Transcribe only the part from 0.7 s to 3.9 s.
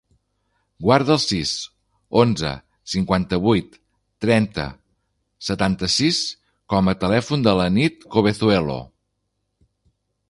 Guarda el sis, onze, cinquanta-vuit,